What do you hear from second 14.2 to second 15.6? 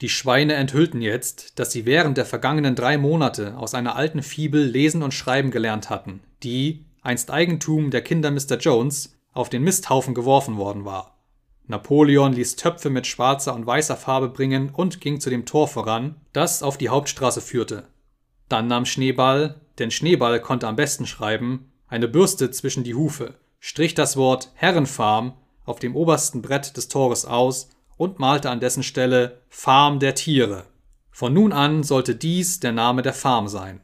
bringen und ging zu dem